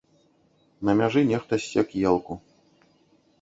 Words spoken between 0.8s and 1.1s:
На